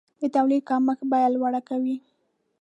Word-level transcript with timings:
د 0.19 0.23
تولید 0.35 0.61
کمښت 0.69 1.01
بیه 1.11 1.29
لوړه 1.35 1.61
کوي. 1.69 1.95